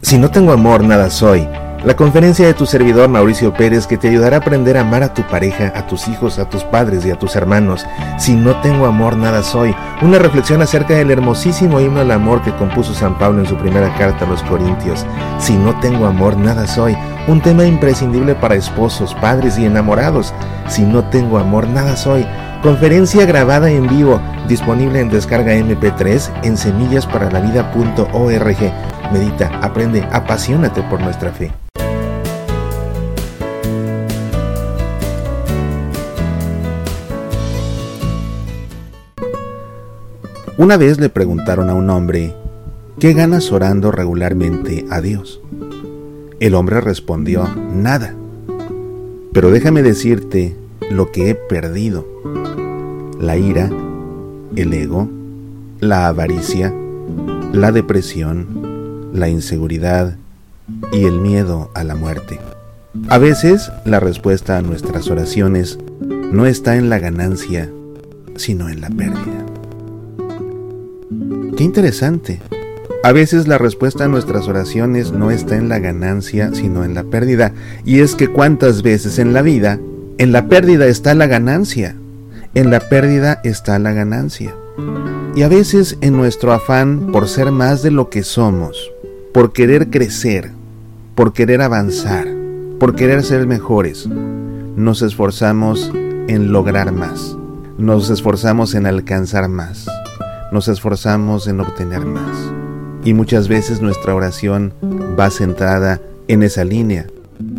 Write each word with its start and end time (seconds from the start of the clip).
Si 0.00 0.16
no 0.16 0.30
tengo 0.30 0.52
amor, 0.52 0.84
nada 0.84 1.10
soy. 1.10 1.48
La 1.84 1.96
conferencia 1.96 2.46
de 2.46 2.54
tu 2.54 2.66
servidor 2.66 3.08
Mauricio 3.08 3.52
Pérez 3.52 3.88
que 3.88 3.96
te 3.96 4.08
ayudará 4.08 4.36
a 4.36 4.40
aprender 4.40 4.76
a 4.76 4.82
amar 4.82 5.02
a 5.02 5.12
tu 5.12 5.22
pareja, 5.22 5.72
a 5.74 5.88
tus 5.88 6.06
hijos, 6.06 6.38
a 6.38 6.48
tus 6.48 6.62
padres 6.62 7.04
y 7.04 7.10
a 7.10 7.18
tus 7.18 7.34
hermanos. 7.34 7.84
Si 8.16 8.34
no 8.34 8.60
tengo 8.60 8.86
amor, 8.86 9.16
nada 9.16 9.42
soy. 9.42 9.74
Una 10.00 10.20
reflexión 10.20 10.62
acerca 10.62 10.94
del 10.94 11.10
hermosísimo 11.10 11.80
himno 11.80 11.98
al 12.00 12.12
amor 12.12 12.42
que 12.42 12.54
compuso 12.54 12.94
San 12.94 13.18
Pablo 13.18 13.40
en 13.40 13.46
su 13.46 13.56
primera 13.56 13.92
carta 13.96 14.24
a 14.24 14.28
los 14.28 14.44
Corintios. 14.44 15.04
Si 15.40 15.54
no 15.54 15.78
tengo 15.80 16.06
amor, 16.06 16.36
nada 16.36 16.68
soy. 16.68 16.96
Un 17.26 17.40
tema 17.40 17.64
imprescindible 17.64 18.36
para 18.36 18.54
esposos, 18.54 19.16
padres 19.16 19.58
y 19.58 19.66
enamorados. 19.66 20.32
Si 20.68 20.82
no 20.82 21.10
tengo 21.10 21.38
amor, 21.38 21.66
nada 21.66 21.96
soy. 21.96 22.24
Conferencia 22.62 23.26
grabada 23.26 23.68
en 23.70 23.88
vivo, 23.88 24.20
disponible 24.48 25.00
en 25.00 25.10
descarga 25.10 25.54
MP3 25.54 26.44
en 26.44 26.56
semillasparalavida.org. 26.56 28.72
Medita, 29.12 29.48
aprende, 29.62 30.06
apasionate 30.12 30.82
por 30.82 31.00
nuestra 31.00 31.32
fe. 31.32 31.50
Una 40.58 40.76
vez 40.76 41.00
le 41.00 41.08
preguntaron 41.08 41.70
a 41.70 41.74
un 41.74 41.88
hombre, 41.88 42.34
¿qué 42.98 43.14
ganas 43.14 43.50
orando 43.50 43.92
regularmente 43.92 44.84
a 44.90 45.00
Dios? 45.00 45.40
El 46.38 46.54
hombre 46.54 46.82
respondió, 46.82 47.48
nada. 47.72 48.14
Pero 49.32 49.50
déjame 49.50 49.82
decirte 49.82 50.54
lo 50.90 51.10
que 51.12 51.30
he 51.30 51.34
perdido. 51.34 52.06
La 53.18 53.38
ira, 53.38 53.70
el 54.54 54.74
ego, 54.74 55.08
la 55.80 56.08
avaricia, 56.08 56.74
la 57.52 57.72
depresión, 57.72 58.67
la 59.12 59.28
inseguridad 59.28 60.16
y 60.92 61.04
el 61.04 61.20
miedo 61.20 61.70
a 61.74 61.84
la 61.84 61.94
muerte. 61.94 62.40
A 63.08 63.18
veces 63.18 63.70
la 63.84 64.00
respuesta 64.00 64.56
a 64.56 64.62
nuestras 64.62 65.08
oraciones 65.08 65.78
no 66.32 66.46
está 66.46 66.76
en 66.76 66.90
la 66.90 66.98
ganancia, 66.98 67.70
sino 68.36 68.68
en 68.68 68.80
la 68.80 68.90
pérdida. 68.90 69.46
Qué 71.56 71.64
interesante. 71.64 72.40
A 73.04 73.12
veces 73.12 73.46
la 73.46 73.58
respuesta 73.58 74.04
a 74.04 74.08
nuestras 74.08 74.48
oraciones 74.48 75.12
no 75.12 75.30
está 75.30 75.56
en 75.56 75.68
la 75.68 75.78
ganancia, 75.78 76.50
sino 76.52 76.84
en 76.84 76.94
la 76.94 77.04
pérdida. 77.04 77.52
Y 77.84 78.00
es 78.00 78.14
que 78.14 78.28
cuántas 78.28 78.82
veces 78.82 79.18
en 79.18 79.32
la 79.32 79.42
vida, 79.42 79.78
en 80.18 80.32
la 80.32 80.48
pérdida 80.48 80.86
está 80.86 81.14
la 81.14 81.26
ganancia. 81.26 81.96
En 82.54 82.70
la 82.70 82.80
pérdida 82.80 83.40
está 83.44 83.78
la 83.78 83.92
ganancia. 83.92 84.54
Y 85.34 85.42
a 85.42 85.48
veces 85.48 85.96
en 86.00 86.16
nuestro 86.16 86.52
afán 86.52 87.12
por 87.12 87.28
ser 87.28 87.52
más 87.52 87.82
de 87.82 87.92
lo 87.92 88.10
que 88.10 88.24
somos, 88.24 88.90
por 89.32 89.52
querer 89.52 89.90
crecer, 89.90 90.52
por 91.14 91.32
querer 91.32 91.60
avanzar, 91.60 92.26
por 92.80 92.94
querer 92.94 93.22
ser 93.22 93.46
mejores, 93.46 94.06
nos 94.06 95.02
esforzamos 95.02 95.92
en 96.28 96.50
lograr 96.50 96.92
más, 96.92 97.36
nos 97.76 98.08
esforzamos 98.08 98.74
en 98.74 98.86
alcanzar 98.86 99.48
más, 99.48 99.86
nos 100.50 100.68
esforzamos 100.68 101.46
en 101.46 101.60
obtener 101.60 102.06
más. 102.06 102.36
Y 103.04 103.12
muchas 103.12 103.48
veces 103.48 103.82
nuestra 103.82 104.14
oración 104.14 104.72
va 105.18 105.30
centrada 105.30 106.00
en 106.26 106.42
esa 106.42 106.64
línea, 106.64 107.06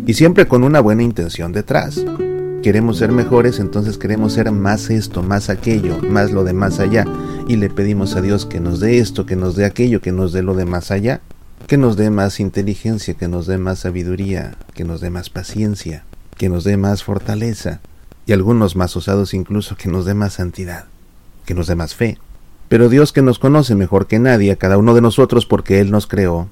y 0.06 0.14
siempre 0.14 0.48
con 0.48 0.64
una 0.64 0.80
buena 0.80 1.02
intención 1.02 1.52
detrás. 1.52 2.04
Queremos 2.62 2.98
ser 2.98 3.10
mejores, 3.12 3.58
entonces 3.58 3.96
queremos 3.96 4.34
ser 4.34 4.50
más 4.52 4.90
esto, 4.90 5.22
más 5.22 5.48
aquello, 5.48 5.98
más 6.02 6.30
lo 6.30 6.44
de 6.44 6.52
más 6.52 6.78
allá, 6.78 7.06
y 7.48 7.56
le 7.56 7.70
pedimos 7.70 8.16
a 8.16 8.20
Dios 8.20 8.44
que 8.44 8.60
nos 8.60 8.80
dé 8.80 8.98
esto, 8.98 9.24
que 9.24 9.36
nos 9.36 9.56
dé 9.56 9.64
aquello, 9.64 10.02
que 10.02 10.12
nos 10.12 10.32
dé 10.32 10.42
lo 10.42 10.54
de 10.54 10.66
más 10.66 10.90
allá 10.90 11.20
que 11.70 11.78
nos 11.78 11.96
dé 11.96 12.10
más 12.10 12.40
inteligencia, 12.40 13.14
que 13.14 13.28
nos 13.28 13.46
dé 13.46 13.56
más 13.56 13.78
sabiduría, 13.78 14.56
que 14.74 14.82
nos 14.82 15.00
dé 15.00 15.08
más 15.08 15.30
paciencia, 15.30 16.02
que 16.36 16.48
nos 16.48 16.64
dé 16.64 16.76
más 16.76 17.04
fortaleza, 17.04 17.78
y 18.26 18.32
algunos 18.32 18.74
más 18.74 18.96
osados 18.96 19.34
incluso 19.34 19.76
que 19.76 19.88
nos 19.88 20.04
dé 20.04 20.14
más 20.14 20.32
santidad, 20.32 20.86
que 21.44 21.54
nos 21.54 21.68
dé 21.68 21.76
más 21.76 21.94
fe. 21.94 22.18
Pero 22.68 22.88
Dios 22.88 23.12
que 23.12 23.22
nos 23.22 23.38
conoce 23.38 23.76
mejor 23.76 24.08
que 24.08 24.18
nadie 24.18 24.50
a 24.50 24.56
cada 24.56 24.78
uno 24.78 24.94
de 24.94 25.00
nosotros 25.00 25.46
porque 25.46 25.78
Él 25.78 25.92
nos 25.92 26.08
creó, 26.08 26.48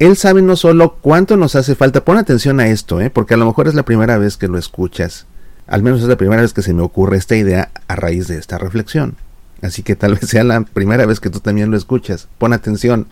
Él 0.00 0.16
sabe 0.16 0.42
no 0.42 0.56
solo 0.56 0.96
cuánto 1.00 1.36
nos 1.36 1.54
hace 1.54 1.76
falta, 1.76 2.04
pon 2.04 2.18
atención 2.18 2.58
a 2.58 2.66
esto, 2.66 3.00
¿eh? 3.00 3.10
porque 3.10 3.34
a 3.34 3.36
lo 3.36 3.46
mejor 3.46 3.68
es 3.68 3.74
la 3.74 3.84
primera 3.84 4.18
vez 4.18 4.36
que 4.38 4.48
lo 4.48 4.58
escuchas, 4.58 5.26
al 5.68 5.84
menos 5.84 6.02
es 6.02 6.08
la 6.08 6.16
primera 6.16 6.42
vez 6.42 6.52
que 6.52 6.62
se 6.62 6.74
me 6.74 6.82
ocurre 6.82 7.16
esta 7.16 7.36
idea 7.36 7.70
a 7.86 7.94
raíz 7.94 8.26
de 8.26 8.38
esta 8.38 8.58
reflexión. 8.58 9.14
Así 9.60 9.84
que 9.84 9.94
tal 9.94 10.16
vez 10.16 10.28
sea 10.28 10.42
la 10.42 10.62
primera 10.62 11.06
vez 11.06 11.20
que 11.20 11.30
tú 11.30 11.38
también 11.38 11.70
lo 11.70 11.76
escuchas. 11.76 12.26
Pon 12.38 12.52
atención 12.52 13.06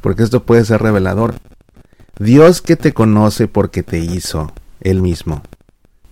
porque 0.00 0.22
esto 0.22 0.44
puede 0.44 0.64
ser 0.64 0.82
revelador. 0.82 1.34
Dios 2.18 2.62
que 2.62 2.76
te 2.76 2.92
conoce 2.92 3.48
porque 3.48 3.82
te 3.82 3.98
hizo 3.98 4.52
Él 4.80 5.02
mismo, 5.02 5.42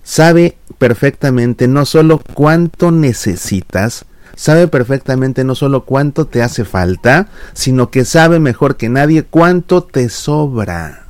sabe 0.03 0.59
perfectamente 0.79 1.67
no 1.67 1.87
solo 1.87 2.19
cuánto 2.19 2.91
necesitas, 2.91 4.05
sabe 4.37 4.69
perfectamente 4.69 5.45
no 5.45 5.55
solo 5.55 5.85
cuánto 5.85 6.27
te 6.27 6.43
hace 6.43 6.65
falta, 6.65 7.29
sino 7.55 7.91
que 7.91 8.05
sabe 8.05 8.39
mejor 8.39 8.77
que 8.77 8.89
nadie 8.89 9.23
cuánto 9.23 9.83
te 9.83 10.09
sobra. 10.09 11.07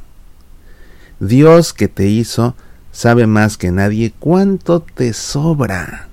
Dios 1.21 1.73
que 1.73 1.89
te 1.89 2.07
hizo 2.07 2.55
sabe 2.93 3.27
más 3.27 3.57
que 3.57 3.73
nadie 3.73 4.13
cuánto 4.19 4.81
te 4.81 5.13
sobra. 5.13 6.09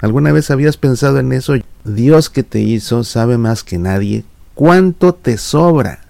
¿Alguna 0.00 0.32
vez 0.32 0.50
habías 0.50 0.76
pensado 0.76 1.18
en 1.18 1.32
eso? 1.32 1.54
Dios 1.84 2.30
que 2.30 2.42
te 2.42 2.60
hizo 2.60 3.04
sabe 3.04 3.38
más 3.38 3.64
que 3.64 3.78
nadie 3.78 4.24
cuánto 4.54 5.14
te 5.14 5.38
sobra. 5.38 6.00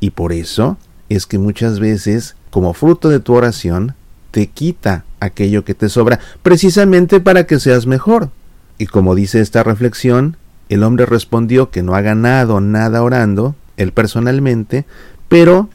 Y 0.00 0.10
por 0.10 0.32
eso 0.32 0.76
es 1.08 1.26
que 1.26 1.38
muchas 1.38 1.78
veces, 1.78 2.36
como 2.50 2.74
fruto 2.74 3.08
de 3.08 3.20
tu 3.20 3.34
oración, 3.34 3.94
te 4.30 4.48
quita 4.48 5.04
aquello 5.20 5.64
que 5.64 5.74
te 5.74 5.88
sobra, 5.88 6.18
precisamente 6.42 7.20
para 7.20 7.46
que 7.46 7.60
seas 7.60 7.86
mejor. 7.86 8.30
Y 8.78 8.86
como 8.86 9.14
dice 9.14 9.40
esta 9.40 9.62
reflexión, 9.62 10.36
el 10.68 10.82
hombre 10.82 11.06
respondió 11.06 11.70
que 11.70 11.82
no 11.82 11.94
ha 11.94 12.00
ganado 12.00 12.60
nada 12.60 13.02
orando, 13.02 13.54
él 13.76 13.92
personalmente, 13.92 14.86
pero 15.28 15.68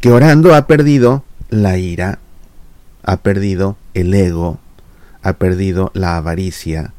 que 0.00 0.12
orando 0.12 0.54
ha 0.54 0.66
perdido 0.66 1.24
la 1.48 1.78
ira, 1.78 2.18
ha 3.02 3.16
perdido 3.18 3.76
el 3.94 4.12
ego, 4.14 4.58
ha 5.22 5.34
perdido 5.34 5.90
la 5.94 6.16
avaricia, 6.16 6.92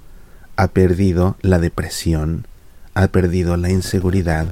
ha 0.55 0.67
perdido 0.69 1.37
la 1.41 1.59
depresión, 1.59 2.47
ha 2.93 3.07
perdido 3.07 3.57
la 3.57 3.69
inseguridad, 3.69 4.47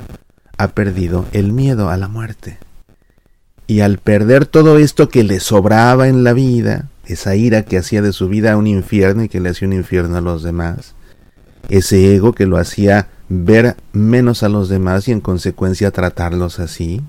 ha 0.57 0.69
perdido 0.69 1.25
el 1.31 1.51
miedo 1.53 1.89
a 1.89 1.97
la 1.97 2.07
muerte. 2.07 2.57
Y 3.67 3.81
al 3.81 3.99
perder 3.99 4.45
todo 4.45 4.77
esto 4.77 5.09
que 5.09 5.23
le 5.23 5.39
sobraba 5.39 6.07
en 6.07 6.23
la 6.23 6.33
vida, 6.33 6.89
esa 7.05 7.35
ira 7.35 7.63
que 7.63 7.77
hacía 7.77 8.01
de 8.01 8.13
su 8.13 8.27
vida 8.27 8.57
un 8.57 8.67
infierno 8.67 9.23
y 9.23 9.29
que 9.29 9.39
le 9.39 9.49
hacía 9.49 9.67
un 9.67 9.73
infierno 9.73 10.17
a 10.17 10.21
los 10.21 10.43
demás, 10.43 10.95
ese 11.69 12.15
ego 12.15 12.33
que 12.33 12.45
lo 12.45 12.57
hacía 12.57 13.09
ver 13.29 13.77
menos 13.93 14.43
a 14.43 14.49
los 14.49 14.67
demás 14.67 15.07
y 15.07 15.11
en 15.11 15.21
consecuencia 15.21 15.91
tratarlos 15.91 16.59
así, 16.59 17.01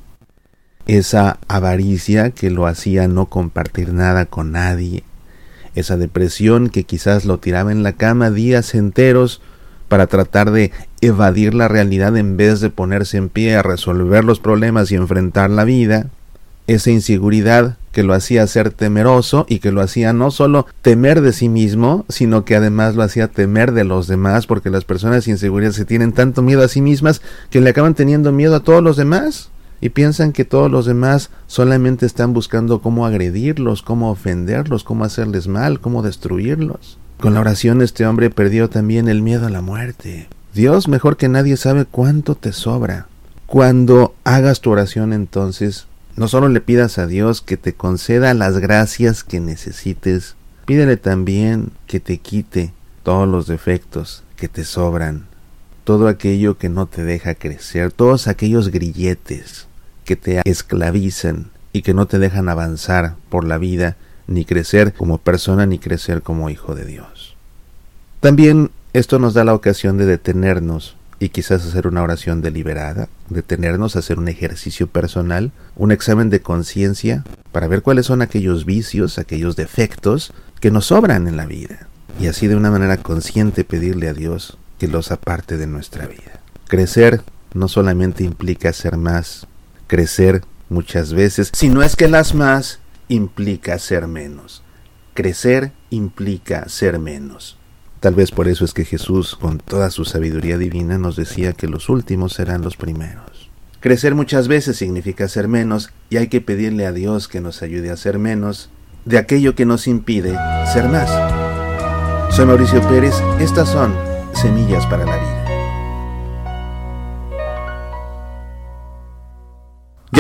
esa 0.87 1.39
avaricia 1.49 2.31
que 2.31 2.51
lo 2.51 2.67
hacía 2.67 3.09
no 3.09 3.27
compartir 3.27 3.93
nada 3.93 4.27
con 4.27 4.53
nadie, 4.53 5.05
esa 5.75 5.97
depresión 5.97 6.69
que 6.69 6.85
quizás 6.85 7.25
lo 7.25 7.39
tiraba 7.39 7.73
en 7.73 7.83
la 7.83 7.95
cama 7.95 8.31
días 8.31 8.75
enteros 8.75 9.41
para 9.93 10.07
tratar 10.07 10.53
de 10.53 10.73
evadir 11.03 11.53
la 11.53 11.69
realidad 11.69 12.17
en 12.17 12.39
vez 12.39 12.61
de 12.61 12.71
ponerse 12.71 13.19
en 13.19 13.29
pie 13.29 13.57
a 13.57 13.63
resolver 13.63 14.25
los 14.25 14.41
problemas 14.41 14.91
y 14.91 14.95
enfrentar 14.95 15.51
la 15.51 15.65
vida, 15.65 16.07
esa 16.67 16.91
inseguridad 16.91 17.77
que 17.93 18.03
lo 18.03 18.15
hacía 18.15 18.47
ser 18.47 18.71
temeroso 18.71 19.45
y 19.51 19.59
que 19.59 19.71
lo 19.71 19.83
hacía 19.83 20.15
no 20.15 20.31
solo 20.31 20.67
temer 20.81 21.21
de 21.21 21.35
sí 21.35 21.51
mismo, 21.51 22.07
sino 22.09 22.47
que 22.47 22.57
además 22.57 22.95
lo 22.95 23.03
hacía 23.03 23.29
temer 23.29 23.73
de 23.73 23.85
los 23.85 24.07
demás, 24.07 24.47
porque 24.47 24.71
las 24.71 24.87
personas 24.87 25.29
inseguras 25.29 25.75
se 25.75 25.85
tienen 25.85 26.13
tanto 26.13 26.41
miedo 26.41 26.65
a 26.65 26.69
sí 26.69 26.81
mismas 26.81 27.21
que 27.51 27.61
le 27.61 27.69
acaban 27.69 27.93
teniendo 27.93 28.33
miedo 28.33 28.57
a 28.57 28.61
todos 28.61 28.83
los 28.83 28.97
demás 28.97 29.51
y 29.83 29.91
piensan 29.91 30.33
que 30.33 30.47
todos 30.47 30.71
los 30.71 30.87
demás 30.87 31.29
solamente 31.47 32.07
están 32.07 32.33
buscando 32.33 32.81
cómo 32.81 33.05
agredirlos, 33.05 33.83
cómo 33.83 34.11
ofenderlos, 34.11 34.85
cómo 34.85 35.05
hacerles 35.05 35.49
mal, 35.49 35.81
cómo 35.81 36.01
destruirlos. 36.01 36.97
Con 37.23 37.35
la 37.35 37.41
oración 37.41 37.83
este 37.83 38.05
hombre 38.05 38.31
perdió 38.31 38.69
también 38.69 39.07
el 39.07 39.23
miedo 39.23 39.47
a 39.47 39.51
la 39.51 39.61
muerte. 39.61 40.27
Dios 40.55 40.89
mejor 40.89 41.17
que 41.17 41.29
nadie 41.29 41.57
sabe 41.57 41.85
cuánto 41.85 42.35
te 42.35 42.53
sobra. 42.53 43.07
Cuando 43.47 44.17
hagas 44.25 44.61
tu 44.61 44.73
oración 44.73 45.13
entonces, 45.13 45.87
no 46.17 46.27
solo 46.27 46.49
le 46.49 46.61
pidas 46.61 46.99
a 46.99 47.07
Dios 47.07 47.41
que 47.41 47.57
te 47.57 47.75
conceda 47.75 48.35
las 48.35 48.59
gracias 48.59 49.23
que 49.23 49.39
necesites, 49.39 50.35
pídele 50.67 50.97
también 50.97 51.71
que 51.87 52.01
te 52.01 52.19
quite 52.19 52.73
todos 53.05 53.29
los 53.29 53.47
defectos 53.47 54.25
que 54.35 54.49
te 54.49 54.65
sobran, 54.65 55.27
todo 55.85 56.09
aquello 56.09 56.59
que 56.59 56.71
no 56.71 56.87
te 56.87 57.05
deja 57.05 57.37
crecer, 57.37 57.93
todos 57.93 58.27
aquellos 58.27 58.71
grilletes 58.71 59.69
que 60.05 60.17
te 60.17 60.43
esclavizan 60.45 61.51
y 61.73 61.83
que 61.83 61.95
no 61.95 62.07
te 62.07 62.19
dejan 62.19 62.49
avanzar 62.49 63.15
por 63.29 63.45
la 63.45 63.59
vida 63.59 63.97
ni 64.27 64.45
crecer 64.45 64.93
como 64.93 65.19
persona, 65.19 65.67
ni 65.67 65.79
crecer 65.79 66.23
como 66.23 66.51
hijo 66.51 66.75
de 66.75 66.85
Dios. 66.85 67.12
También 68.23 68.71
esto 68.93 69.19
nos 69.19 69.35
da 69.35 69.43
la 69.43 69.53
ocasión 69.53 69.99
de 69.99 70.07
detenernos 70.07 70.95
y 71.19 71.31
quizás 71.31 71.67
hacer 71.67 71.89
una 71.89 72.05
oración 72.05 72.41
deliberada, 72.41 73.09
detenernos 73.29 73.97
hacer 73.97 74.21
un 74.21 74.29
ejercicio 74.29 74.87
personal, 74.87 75.51
un 75.75 75.91
examen 75.91 76.31
de 76.31 76.41
conciencia 76.41 77.25
para 77.51 77.67
ver 77.67 77.83
cuáles 77.83 78.07
son 78.07 78.23
aquellos 78.23 78.65
vicios, 78.65 79.19
aquellos 79.19 79.57
defectos 79.57 80.33
que 80.61 80.71
nos 80.71 80.87
sobran 80.87 81.27
en 81.27 81.37
la 81.37 81.47
vida 81.47 81.89
y 82.21 82.29
así 82.29 82.47
de 82.47 82.55
una 82.55 82.71
manera 82.71 82.97
consciente 82.99 83.65
pedirle 83.65 84.09
a 84.09 84.15
Dios 84.15 84.57
que 84.79 84.87
los 84.87 85.11
aparte 85.11 85.57
de 85.57 85.67
nuestra 85.67 86.07
vida. 86.07 86.39
Crecer 86.69 87.23
no 87.55 87.67
solamente 87.67 88.23
implica 88.23 88.73
ser 88.73 88.99
más, 88.99 89.49
crecer 89.89 90.45
muchas 90.69 91.13
veces, 91.13 91.51
si 91.53 91.71
no 91.71 91.83
es 91.83 91.97
que 91.97 92.07
las 92.07 92.37
más, 92.37 92.79
implica 93.09 93.77
ser 93.81 94.07
menos. 94.07 94.63
Crecer 95.13 95.73
implica 95.91 96.69
ser 96.69 97.01
menos. 97.01 97.59
Tal 98.03 98.17
vez 98.17 98.33
por 98.33 98.49
eso 98.49 98.65
es 98.65 98.75
que 98.75 98.85
Jesús, 98.85 99.37
con 99.37 99.59
toda 99.59 99.89
su 99.91 100.05
sabiduría 100.05 100.59
divina, 100.59 100.99
nos 100.99 101.15
decía 101.15 101.53
que 101.53 101.69
los 101.69 101.89
últimos 101.89 102.33
serán 102.33 102.63
los 102.63 102.77
primeros. 102.77 103.49
Crecer 103.79 104.17
muchas 104.17 104.49
veces 104.49 104.77
significa 104.77 105.29
ser 105.29 105.47
menos 105.47 105.91
y 106.11 106.17
hay 106.17 106.27
que 106.27 106.41
pedirle 106.41 106.85
a 106.85 106.91
Dios 106.91 107.29
que 107.29 107.41
nos 107.41 107.63
ayude 107.63 107.93
a 107.93 107.97
ser 107.97 108.19
menos 108.19 108.71
de 109.05 109.19
aquello 109.19 109.55
que 109.55 109.67
nos 109.67 109.87
impide 109.87 110.37
ser 110.73 110.89
más. 110.89 111.09
Soy 112.35 112.45
Mauricio 112.45 112.81
Pérez, 112.89 113.15
estas 113.39 113.69
son 113.69 113.95
Semillas 114.35 114.85
para 114.87 115.05
la 115.07 115.17
Vida. 115.19 115.42